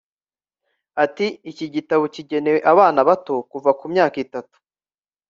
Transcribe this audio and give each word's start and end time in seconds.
Ati 1.03 1.27
“Iki 1.51 1.65
gitabo 1.75 2.03
kigenewe 2.15 2.59
abana 2.71 2.99
bato 3.09 3.33
kuva 3.51 3.69
ku 3.77 3.83
w’imyaka 3.85 4.17
itatu 4.25 4.57